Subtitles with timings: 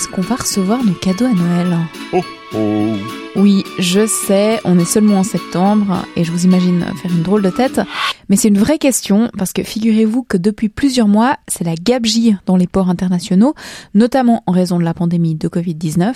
[0.00, 1.76] est-ce qu'on va recevoir nos cadeaux à Noël
[2.14, 2.94] Oh oh
[3.36, 7.42] Oui, je sais, on est seulement en septembre et je vous imagine faire une drôle
[7.42, 7.82] de tête,
[8.30, 12.34] mais c'est une vraie question parce que figurez-vous que depuis plusieurs mois, c'est la gabegie
[12.46, 13.54] dans les ports internationaux,
[13.92, 16.14] notamment en raison de la pandémie de Covid-19.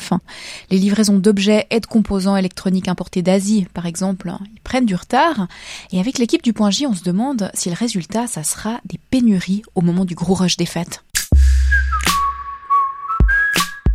[0.70, 5.46] Les livraisons d'objets et de composants électroniques importés d'Asie, par exemple, ils prennent du retard
[5.92, 8.98] et avec l'équipe du Point J, on se demande si le résultat, ça sera des
[9.10, 11.04] pénuries au moment du gros rush des fêtes.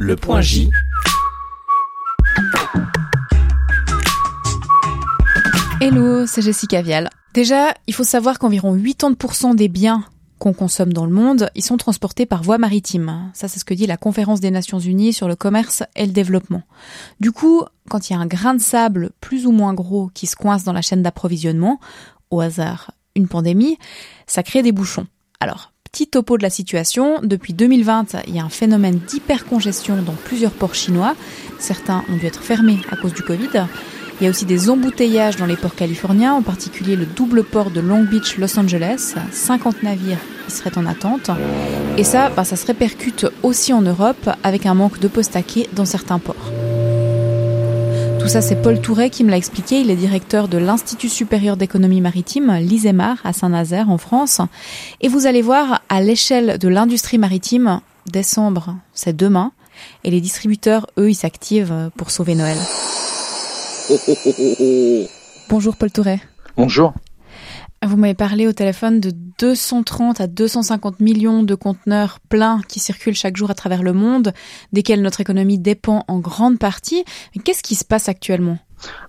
[0.01, 0.71] Le point J.
[5.81, 7.09] Hello, c'est Jessica Vial.
[7.33, 10.05] Déjà, il faut savoir qu'environ 80% des biens
[10.37, 13.29] qu'on consomme dans le monde, ils sont transportés par voie maritime.
[13.33, 16.13] Ça, c'est ce que dit la Conférence des Nations Unies sur le commerce et le
[16.13, 16.63] développement.
[17.19, 20.27] Du coup, quand il y a un grain de sable plus ou moins gros qui
[20.27, 21.77] se coince dans la chaîne d'approvisionnement,
[22.31, 23.77] au hasard une pandémie,
[24.27, 25.07] ça crée des bouchons.
[25.41, 30.13] Alors, petit topo de la situation, depuis 2020, il y a un phénomène d'hypercongestion dans
[30.13, 31.15] plusieurs ports chinois.
[31.59, 33.65] Certains ont dû être fermés à cause du Covid.
[34.19, 37.71] Il y a aussi des embouteillages dans les ports californiens, en particulier le double port
[37.71, 39.15] de Long Beach, Los Angeles.
[39.31, 41.31] 50 navires qui seraient en attente.
[41.97, 45.41] Et ça, bah, ça se répercute aussi en Europe avec un manque de postes à
[45.73, 46.51] dans certains ports.
[48.19, 49.79] Tout ça, c'est Paul Touret qui me l'a expliqué.
[49.79, 54.41] Il est directeur de l'Institut supérieur d'économie maritime, l'ISEMAR, à Saint-Nazaire, en France.
[55.01, 59.51] Et vous allez voir, à l'échelle de l'industrie maritime, décembre, c'est demain.
[60.03, 62.57] Et les distributeurs, eux, ils s'activent pour sauver Noël.
[65.49, 66.19] Bonjour Paul Touret.
[66.57, 66.93] Bonjour.
[67.85, 73.15] Vous m'avez parlé au téléphone de 230 à 250 millions de conteneurs pleins qui circulent
[73.15, 74.33] chaque jour à travers le monde,
[74.73, 77.05] desquels notre économie dépend en grande partie.
[77.45, 78.57] Qu'est-ce qui se passe actuellement?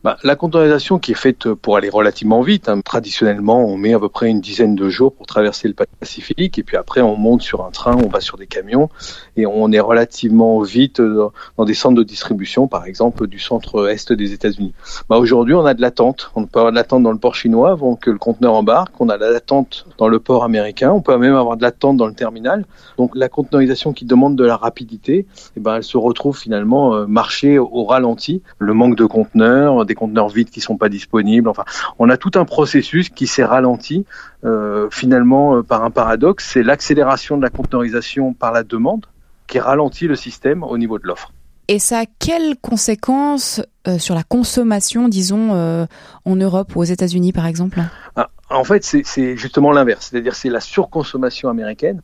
[0.04, 2.80] Bah, la contournisation qui est faite pour aller relativement vite, hein.
[2.80, 6.62] traditionnellement on met à peu près une dizaine de jours pour traverser le Pacifique et
[6.62, 8.88] puis après on monte sur un train, on va sur des camions
[9.36, 14.32] et on est relativement vite dans des centres de distribution, par exemple du centre-est des
[14.32, 14.72] États-Unis.
[15.08, 17.70] Bah, Aujourd'hui on a de l'attente, on peut avoir de l'attente dans le port chinois
[17.70, 21.16] avant que le conteneur embarque, on a de l'attente dans le port américain, on peut
[21.16, 22.64] même avoir de l'attente dans le terminal.
[22.98, 25.26] Donc la conteneurisation qui demande de la rapidité,
[25.56, 29.94] eh ben, elle se retrouve finalement euh, marcher au ralenti, le manque de conteneurs, des
[29.94, 31.48] conteneurs vides qui sont pas disponibles.
[31.48, 31.64] Enfin,
[31.98, 34.04] on a tout un processus qui s'est ralenti
[34.44, 39.06] euh, finalement euh, par un paradoxe, c'est l'accélération de la conteneurisation par la demande
[39.46, 41.32] qui ralentit le système au niveau de l'offre.
[41.68, 45.86] Et ça a quelles conséquences euh, sur la consommation, disons,
[46.24, 47.80] en Europe ou aux États-Unis par exemple?
[48.16, 52.02] Ah, En fait, c'est justement l'inverse, c'est-à-dire c'est la surconsommation américaine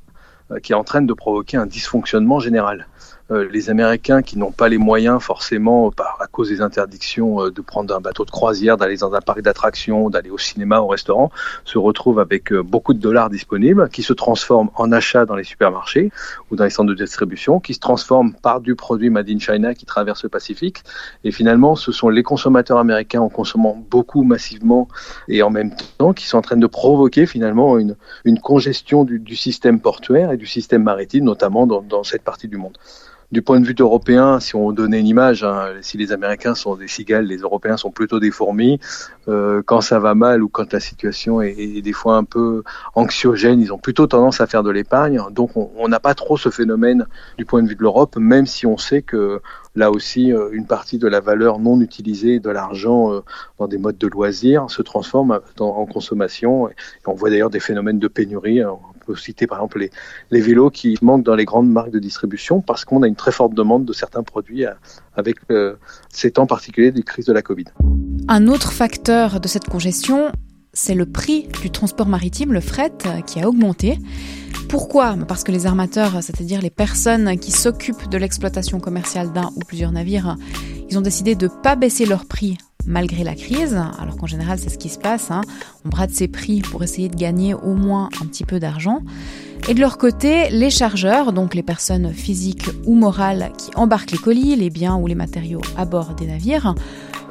[0.63, 2.87] qui est en train de provoquer un dysfonctionnement général.
[3.33, 7.51] Euh, les Américains qui n'ont pas les moyens forcément, par, à cause des interdictions, euh,
[7.51, 10.87] de prendre un bateau de croisière, d'aller dans un parc d'attractions, d'aller au cinéma, au
[10.87, 11.33] restaurant,
[11.65, 15.43] se retrouvent avec euh, beaucoup de dollars disponibles qui se transforment en achats dans les
[15.43, 16.13] supermarchés
[16.53, 19.75] ou dans les centres de distribution, qui se transforment par du produit Made in China
[19.75, 20.85] qui traverse le Pacifique.
[21.25, 24.87] Et finalement, ce sont les consommateurs américains en consommant beaucoup massivement
[25.27, 29.19] et en même temps qui sont en train de provoquer finalement une, une congestion du,
[29.19, 32.79] du système portuaire et du système maritime, notamment dans, dans cette partie du monde
[33.33, 36.77] du point de vue européen, si on donnait une image, hein, si les Américains sont
[36.77, 38.79] des cigales, les Européens sont plutôt des fourmis.
[39.29, 42.63] Euh, quand ça va mal ou quand la situation est, des fois un peu
[42.95, 45.21] anxiogène, ils ont plutôt tendance à faire de l'épargne.
[45.31, 47.07] Donc on n'a pas trop ce phénomène
[47.37, 49.41] du point de vue de l'Europe, même si on sait que
[49.75, 53.21] là aussi, euh, une partie de la valeur non utilisée de l'argent euh,
[53.59, 56.69] dans des modes de loisirs se transforme en consommation.
[57.07, 58.63] On voit d'ailleurs des phénomènes de pénurie
[59.15, 59.91] citer par exemple les,
[60.31, 63.33] les vélos qui manquent dans les grandes marques de distribution parce qu'on a une très
[63.33, 64.73] forte demande de certains produits euh,
[65.15, 65.77] avec euh,
[66.09, 67.65] ces temps particuliers des crises de la Covid.
[68.29, 70.33] Un autre facteur de cette congestion,
[70.73, 73.99] c'est le prix du transport maritime, le fret, euh, qui a augmenté.
[74.69, 75.17] Pourquoi?
[75.29, 79.93] Parce que les armateurs, c'est-à-dire les personnes qui s'occupent de l'exploitation commerciale d'un ou plusieurs
[79.93, 80.37] navires,
[80.91, 84.59] ils ont décidé de ne pas baisser leur prix malgré la crise, alors qu'en général
[84.59, 85.43] c'est ce qui se passe, hein.
[85.85, 89.03] on brade ses prix pour essayer de gagner au moins un petit peu d'argent.
[89.69, 94.19] Et de leur côté, les chargeurs, donc les personnes physiques ou morales qui embarquent les
[94.19, 96.75] colis, les biens ou les matériaux à bord des navires,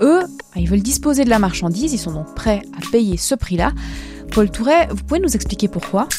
[0.01, 3.35] eux, bah, ils veulent disposer de la marchandise, ils sont donc prêts à payer ce
[3.35, 3.71] prix-là.
[4.31, 6.09] Paul Touret, vous pouvez nous expliquer pourquoi?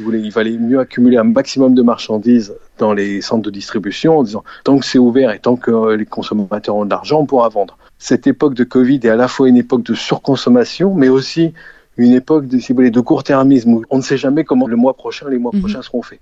[0.00, 3.50] Si vous voulez, il valait mieux accumuler un maximum de marchandises dans les centres de
[3.50, 7.20] distribution en disant tant que c'est ouvert et tant que les consommateurs ont de l'argent,
[7.20, 10.94] on pourra vendre cette époque de Covid est à la fois une époque de surconsommation,
[10.94, 11.52] mais aussi
[11.98, 14.76] une époque de, si vous voulez, de court-termisme où on ne sait jamais comment le
[14.76, 15.60] mois prochain, les mois mhm.
[15.60, 16.20] prochains seront faits.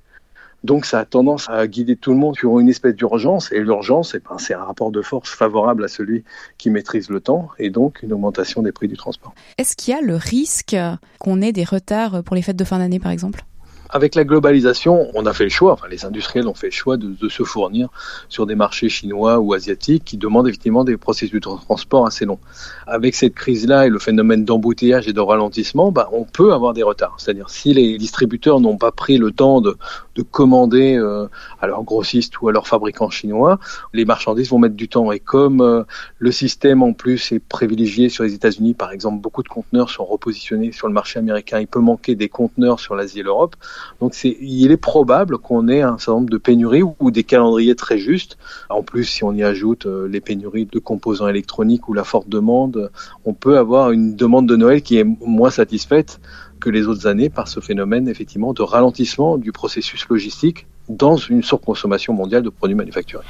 [0.64, 4.16] Donc ça a tendance à guider tout le monde sur une espèce d'urgence, et l'urgence,
[4.16, 6.24] eh ben, c'est un rapport de force favorable à celui
[6.58, 9.32] qui maîtrise le temps, et donc une augmentation des prix du transport.
[9.56, 10.76] Est-ce qu'il y a le risque
[11.20, 13.44] qu'on ait des retards pour les fêtes de fin d'année, par exemple?
[13.90, 16.96] Avec la globalisation, on a fait le choix, enfin les industriels ont fait le choix
[16.96, 17.88] de, de, se fournir
[18.29, 22.38] sur des marchés chinois ou asiatiques qui demandent effectivement des processus de transport assez longs.
[22.87, 26.82] Avec cette crise-là et le phénomène d'embouteillage et de ralentissement, bah, on peut avoir des
[26.82, 27.17] retards.
[27.19, 29.76] C'est-à-dire si les distributeurs n'ont pas pris le temps de,
[30.14, 31.26] de commander euh,
[31.61, 33.58] à leurs grossistes ou à leurs fabricants chinois,
[33.93, 35.12] les marchandises vont mettre du temps.
[35.12, 35.84] Et comme euh,
[36.19, 40.05] le système en plus est privilégié sur les États-Unis, par exemple, beaucoup de conteneurs sont
[40.05, 43.56] repositionnés sur le marché américain, il peut manquer des conteneurs sur l'Asie et l'Europe.
[44.00, 47.98] Donc il est probable qu'on ait un certain nombre de pénuries ou, des calendriers très
[47.98, 48.38] justes.
[48.69, 52.28] En plus, si on y ajoute euh, les pénuries de composants électroniques ou la forte
[52.28, 52.90] demande,
[53.25, 56.20] on peut avoir une demande de Noël qui est moins satisfaite
[56.60, 61.42] que les autres années par ce phénomène effectivement de ralentissement du processus logistique dans une
[61.42, 63.24] surconsommation mondiale de produits manufacturés.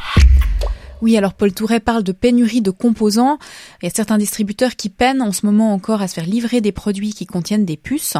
[1.01, 3.39] Oui, alors Paul Touret parle de pénurie de composants.
[3.81, 6.61] Il y a certains distributeurs qui peinent en ce moment encore à se faire livrer
[6.61, 8.17] des produits qui contiennent des puces.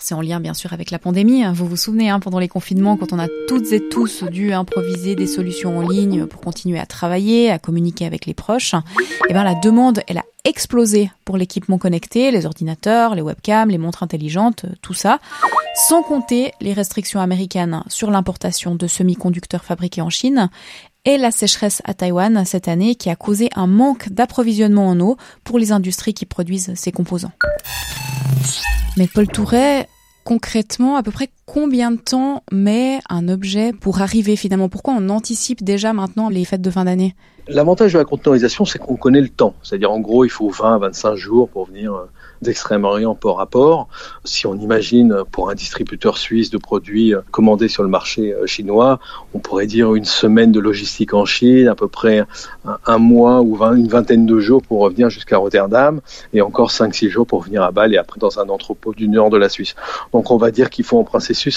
[0.00, 1.44] C'est en lien bien sûr avec la pandémie.
[1.52, 5.14] Vous vous souvenez, hein, pendant les confinements, quand on a toutes et tous dû improviser
[5.14, 8.74] des solutions en ligne pour continuer à travailler, à communiquer avec les proches,
[9.28, 13.78] eh bien la demande, elle a explosé pour l'équipement connecté, les ordinateurs, les webcams, les
[13.78, 15.18] montres intelligentes, tout ça,
[15.88, 20.48] sans compter les restrictions américaines sur l'importation de semi-conducteurs fabriqués en Chine
[21.04, 25.16] et la sécheresse à Taïwan cette année qui a causé un manque d'approvisionnement en eau
[25.44, 27.32] pour les industries qui produisent ces composants.
[28.98, 29.88] Mais Paul Touret,
[30.24, 34.68] concrètement, à peu près combien de temps met un objet pour arriver finalement?
[34.68, 37.14] Pourquoi on anticipe déjà maintenant les fêtes de fin d'année?
[37.50, 39.54] L'avantage de la conteneurisation, c'est qu'on connaît le temps.
[39.62, 42.04] C'est-à-dire, en gros, il faut 20 à 25 jours pour venir euh,
[42.42, 43.88] d'Extrême-Orient port à port.
[44.24, 48.46] Si on imagine pour un distributeur suisse de produits euh, commandés sur le marché euh,
[48.46, 49.00] chinois,
[49.32, 52.22] on pourrait dire une semaine de logistique en Chine, à peu près
[52.86, 56.02] un, mois ou une vingtaine de jours pour revenir jusqu'à Rotterdam,
[56.34, 59.30] et encore 5-6 jours pour venir à Bâle et après dans un entrepôt du nord
[59.30, 59.74] de la Suisse.
[60.12, 61.04] Donc on va dire qu'il faut en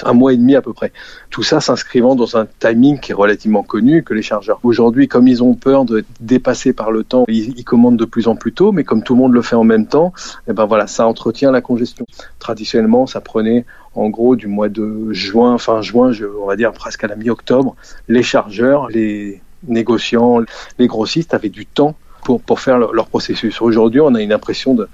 [0.03, 0.91] un mois et demi à peu près.
[1.29, 4.59] Tout ça s'inscrivant dans un timing qui est relativement connu que les chargeurs.
[4.63, 8.35] Aujourd'hui, comme ils ont peur de dépasser par le temps, ils, commandent de plus en
[8.35, 10.13] plus tôt, mais comme tout le monde le fait en même temps,
[10.47, 12.05] eh ben voilà, ça entretient la congestion.
[12.39, 16.11] Traditionnellement, ça prenait en gros du mois de juin, fin juin,
[16.41, 17.75] on va dire presque à la mi-octobre,
[18.07, 20.39] les chargeurs, les négociants,
[20.79, 23.61] les grossistes avaient du temps pour, pour faire leur, processus.
[23.61, 24.87] Aujourd'hui, on a une impression de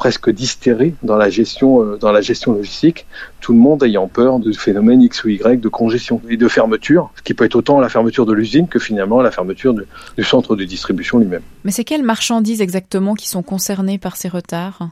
[0.00, 3.06] presque d'hystérie dans la gestion euh, dans la gestion logistique,
[3.42, 7.10] tout le monde ayant peur de phénomènes X ou Y de congestion et de fermeture,
[7.16, 10.56] ce qui peut être autant la fermeture de l'usine que finalement la fermeture du centre
[10.56, 11.42] de distribution lui-même.
[11.64, 14.88] Mais c'est quelles marchandises exactement qui sont concernées par ces retards?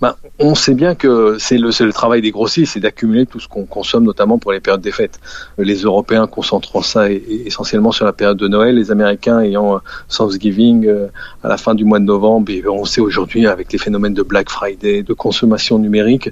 [0.00, 3.48] Ben, on sait bien que c'est le, le, travail des grossistes, c'est d'accumuler tout ce
[3.48, 5.20] qu'on consomme, notamment pour les périodes des fêtes.
[5.58, 10.86] Les Européens concentrant ça essentiellement sur la période de Noël, les Américains ayant euh, Thanksgiving
[10.86, 11.08] euh,
[11.42, 12.50] à la fin du mois de novembre.
[12.50, 16.30] Et on sait aujourd'hui, avec les phénomènes de Black Friday, de consommation numérique,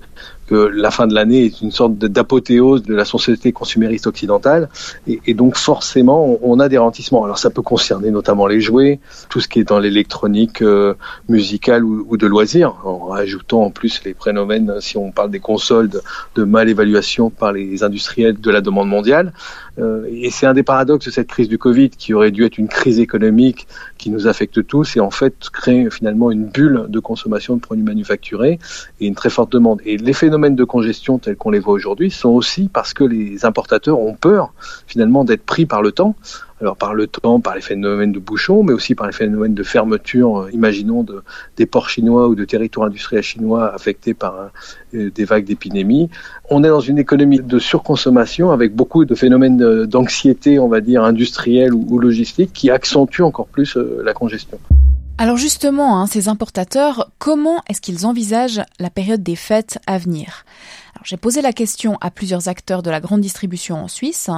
[0.49, 4.69] que la fin de l'année est une sorte d'apothéose de la société consumériste occidentale,
[5.07, 7.23] et, donc forcément on a des ralentissements.
[7.25, 8.99] Alors ça peut concerner notamment les jouets,
[9.29, 10.95] tout ce qui est dans l'électronique euh,
[11.29, 15.89] musicale ou, de loisirs, en rajoutant en plus les phénomènes, si on parle des consoles,
[15.89, 16.01] de,
[16.35, 19.33] de mal évaluation par les industriels de la demande mondiale.
[19.79, 22.59] Euh, et c'est un des paradoxes de cette crise du Covid qui aurait dû être
[22.59, 27.01] une crise économique qui nous affecte tous et en fait créer finalement une bulle de
[27.01, 28.59] consommation de produits manufacturés
[29.01, 29.81] et une très forte demande.
[29.85, 33.45] Et les phénomènes de congestion tels qu'on les voit aujourd'hui sont aussi parce que les
[33.45, 34.53] importateurs ont peur
[34.87, 36.15] finalement d'être pris par le temps
[36.61, 39.63] alors par le temps, par les phénomènes de bouchons, mais aussi par les phénomènes de
[39.63, 41.23] fermeture, euh, imaginons, de,
[41.57, 44.51] des ports chinois ou de territoires industriels chinois affectés par
[44.95, 46.11] euh, des vagues d'épidémie.
[46.51, 51.05] On est dans une économie de surconsommation avec beaucoup de phénomènes d'anxiété, on va dire,
[51.05, 54.59] industrielle ou, logistique, qui accentuent encore plus euh, la congestion.
[55.21, 60.45] Alors justement, hein, ces importateurs, comment est-ce qu'ils envisagent la période des fêtes à venir?
[61.05, 64.31] J'ai posé la question à plusieurs acteurs de la grande distribution en Suisse.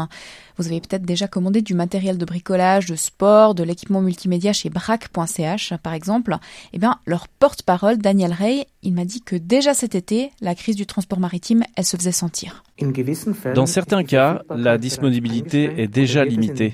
[0.57, 4.69] Vous avez peut-être déjà commandé du matériel de bricolage, de sport, de l'équipement multimédia chez
[4.69, 6.37] brac.ch par exemple.
[6.75, 10.76] Eh bien, leur porte-parole, Daniel Rey, il m'a dit que déjà cet été, la crise
[10.76, 12.62] du transport maritime, elle se faisait sentir.
[13.55, 16.73] Dans certains cas, la disponibilité est déjà limitée.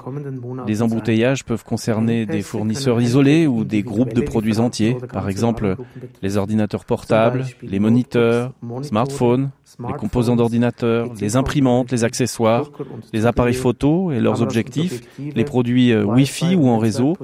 [0.67, 5.77] Les embouteillages peuvent concerner des fournisseurs isolés ou des groupes de produits entiers, par exemple
[6.23, 8.53] les ordinateurs portables, les moniteurs,
[8.83, 12.71] smartphones, les composants d'ordinateurs, les imprimantes, les accessoires,
[13.13, 17.17] les appareils photo et leurs objectifs, les produits euh, Wi-Fi ou en réseau,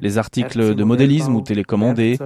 [0.00, 2.18] les articles de modélisme ou télécommandés,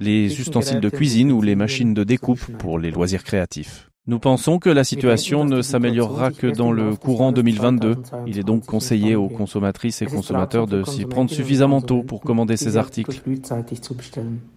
[0.00, 3.88] les ustensiles de cuisine ou les machines de découpe pour les loisirs créatifs.
[4.08, 7.96] Nous pensons que la situation ne s'améliorera que dans le courant 2022.
[8.26, 12.56] Il est donc conseillé aux consommatrices et consommateurs de s'y prendre suffisamment tôt pour commander
[12.56, 13.20] ces articles.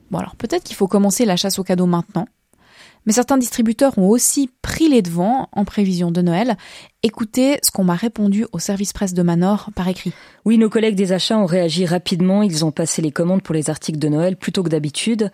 [0.10, 2.28] Bon alors peut-être qu'il faut commencer la chasse aux cadeaux maintenant
[3.06, 6.56] Mais certains distributeurs ont aussi pris les devants en prévision de Noël.
[7.04, 10.14] Écoutez ce qu'on m'a répondu au service presse de Manor par écrit.
[10.46, 12.44] Oui, nos collègues des achats ont réagi rapidement.
[12.44, 15.32] Ils ont passé les commandes pour les articles de Noël plutôt que d'habitude.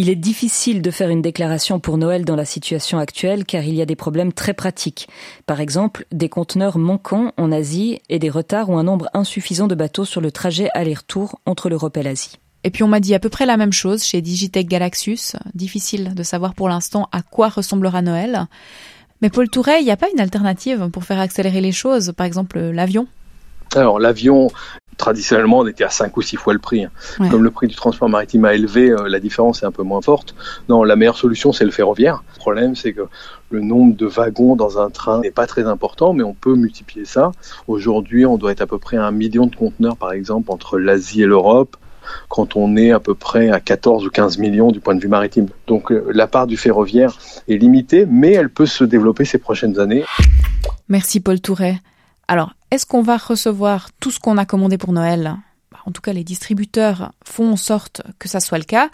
[0.00, 3.74] Il est difficile de faire une déclaration pour Noël dans la situation actuelle car il
[3.74, 5.08] y a des problèmes très pratiques.
[5.44, 9.74] Par exemple, des conteneurs manquants en Asie et des retards ou un nombre insuffisant de
[9.74, 12.38] bateaux sur le trajet aller-retour entre l'Europe et l'Asie.
[12.64, 15.36] Et puis on m'a dit à peu près la même chose chez Digitech Galaxus.
[15.54, 18.46] Difficile de savoir pour l'instant à quoi ressemblera Noël.
[19.22, 22.26] Mais Paul Touret, il n'y a pas une alternative pour faire accélérer les choses, par
[22.26, 23.06] exemple l'avion?
[23.74, 24.48] Alors l'avion,
[24.96, 26.86] traditionnellement, on était à 5 ou 6 fois le prix.
[27.30, 30.00] Comme le prix du transport maritime a élevé, euh, la différence est un peu moins
[30.00, 30.34] forte.
[30.68, 32.22] Non, la meilleure solution, c'est le ferroviaire.
[32.36, 33.06] Le problème, c'est que
[33.50, 37.04] le nombre de wagons dans un train n'est pas très important, mais on peut multiplier
[37.04, 37.32] ça.
[37.66, 40.78] Aujourd'hui, on doit être à peu près à un million de conteneurs, par exemple, entre
[40.78, 41.76] l'Asie et l'Europe
[42.28, 45.08] quand on est à peu près à 14 ou 15 millions du point de vue
[45.08, 45.48] maritime.
[45.66, 49.78] Donc euh, la part du ferroviaire est limitée, mais elle peut se développer ces prochaines
[49.78, 50.04] années.
[50.88, 51.80] Merci Paul Touret.
[52.28, 55.36] Alors, est-ce qu'on va recevoir tout ce qu'on a commandé pour Noël?
[55.72, 58.90] Bah, En tout cas, les distributeurs font en sorte que ça soit le cas.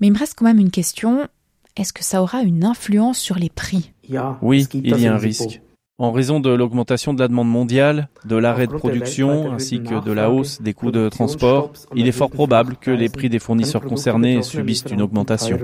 [0.00, 1.28] Mais il me reste quand même une question.
[1.76, 3.92] Est-ce que ça aura une influence sur les prix?
[4.42, 5.60] Oui, il y a un risque.
[5.98, 10.12] En raison de l'augmentation de la demande mondiale, de l'arrêt de production ainsi que de
[10.12, 13.80] la hausse des coûts de transport, il est fort probable que les prix des fournisseurs
[13.80, 15.58] concernés subissent une augmentation.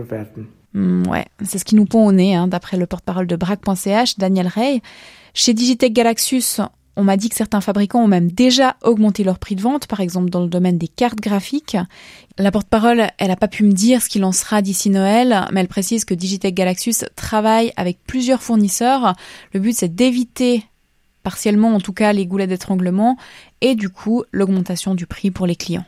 [0.73, 4.17] Hmm, ouais, c'est ce qui nous pond au nez, hein, d'après le porte-parole de Brack.ch,
[4.17, 4.81] Daniel Rey.
[5.35, 6.63] Chez Digitech Galaxus,
[6.97, 10.01] on m'a dit que certains fabricants ont même déjà augmenté leur prix de vente, par
[10.01, 11.77] exemple dans le domaine des cartes graphiques.
[12.39, 15.61] La porte-parole, elle n'a pas pu me dire ce qu'il en sera d'ici Noël, mais
[15.61, 19.15] elle précise que Digitech Galaxus travaille avec plusieurs fournisseurs.
[19.53, 20.65] Le but, c'est d'éviter
[21.23, 23.17] partiellement en tout cas les goulets d'étranglement
[23.61, 25.85] et du coup l'augmentation du prix pour les clients.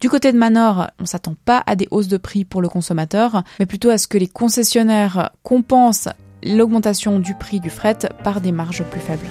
[0.00, 3.42] Du côté de Manor, on s'attend pas à des hausses de prix pour le consommateur,
[3.58, 6.10] mais plutôt à ce que les concessionnaires compensent
[6.42, 9.26] l'augmentation du prix du fret par des marges plus faibles.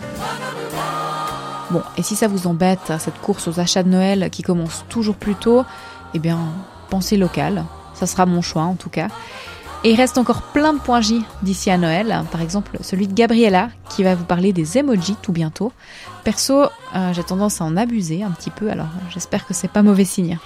[1.72, 5.16] Bon, et si ça vous embête, cette course aux achats de Noël qui commence toujours
[5.16, 5.64] plus tôt,
[6.14, 6.40] eh bien,
[6.90, 7.66] pensez local.
[7.94, 9.08] Ça sera mon choix en tout cas.
[9.84, 12.24] Et il reste encore plein de points J d'ici à Noël.
[12.32, 15.72] Par exemple, celui de Gabriella qui va vous parler des emojis tout bientôt.
[16.24, 16.64] Perso,
[16.96, 20.06] euh, j'ai tendance à en abuser un petit peu, alors j'espère que c'est pas mauvais
[20.06, 20.40] signe.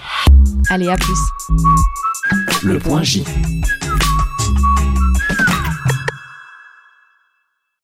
[0.69, 1.19] Allez, à plus.
[2.63, 3.23] Le point J.